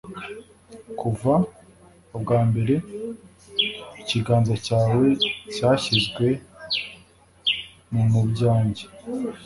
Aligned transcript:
kuva 0.99 1.33
ubwambere 2.15 2.75
ikiganza 4.01 4.53
cyawe 4.65 5.05
cyashyizwe 5.53 6.27
mubyanjye 8.11 8.85